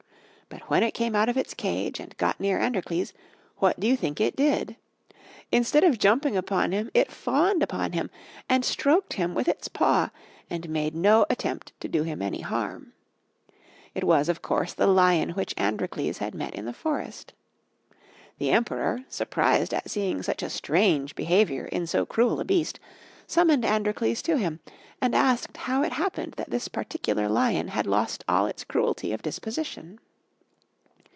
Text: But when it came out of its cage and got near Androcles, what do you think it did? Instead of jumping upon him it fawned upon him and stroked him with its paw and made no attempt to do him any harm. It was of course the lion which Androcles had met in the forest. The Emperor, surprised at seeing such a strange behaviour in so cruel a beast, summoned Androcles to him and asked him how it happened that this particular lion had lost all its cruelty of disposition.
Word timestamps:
But 0.49 0.69
when 0.69 0.83
it 0.83 0.91
came 0.93 1.15
out 1.15 1.29
of 1.29 1.37
its 1.37 1.53
cage 1.53 1.97
and 2.01 2.15
got 2.17 2.37
near 2.37 2.59
Androcles, 2.59 3.13
what 3.57 3.79
do 3.79 3.87
you 3.87 3.95
think 3.95 4.19
it 4.19 4.35
did? 4.35 4.75
Instead 5.49 5.85
of 5.85 5.97
jumping 5.97 6.35
upon 6.35 6.73
him 6.73 6.91
it 6.93 7.09
fawned 7.09 7.63
upon 7.63 7.93
him 7.93 8.09
and 8.49 8.65
stroked 8.65 9.13
him 9.13 9.33
with 9.33 9.47
its 9.47 9.69
paw 9.69 10.11
and 10.49 10.67
made 10.67 10.93
no 10.93 11.25
attempt 11.29 11.71
to 11.79 11.87
do 11.87 12.03
him 12.03 12.21
any 12.21 12.41
harm. 12.41 12.91
It 13.95 14.03
was 14.03 14.27
of 14.27 14.41
course 14.41 14.73
the 14.73 14.87
lion 14.87 15.29
which 15.31 15.53
Androcles 15.55 16.17
had 16.17 16.35
met 16.35 16.53
in 16.53 16.65
the 16.65 16.73
forest. 16.73 17.31
The 18.37 18.51
Emperor, 18.51 19.05
surprised 19.07 19.73
at 19.73 19.89
seeing 19.89 20.21
such 20.21 20.43
a 20.43 20.49
strange 20.49 21.15
behaviour 21.15 21.63
in 21.67 21.87
so 21.87 22.05
cruel 22.05 22.41
a 22.41 22.45
beast, 22.45 22.77
summoned 23.25 23.63
Androcles 23.63 24.21
to 24.23 24.37
him 24.37 24.59
and 24.99 25.15
asked 25.15 25.55
him 25.55 25.63
how 25.63 25.81
it 25.81 25.93
happened 25.93 26.33
that 26.33 26.49
this 26.49 26.67
particular 26.67 27.29
lion 27.29 27.69
had 27.69 27.87
lost 27.87 28.25
all 28.27 28.47
its 28.47 28.65
cruelty 28.65 29.13
of 29.13 29.21
disposition. 29.21 29.97